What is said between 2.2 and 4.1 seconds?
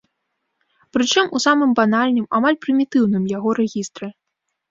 амаль прымітыўным яго рэгістры.